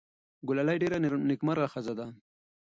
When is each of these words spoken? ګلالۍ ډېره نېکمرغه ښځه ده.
ګلالۍ 0.47 0.77
ډېره 0.83 0.97
نېکمرغه 1.29 1.67
ښځه 1.73 1.93
ده. 1.99 2.07